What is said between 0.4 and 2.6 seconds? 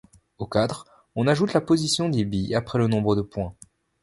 cadre, on ajoute la position des billes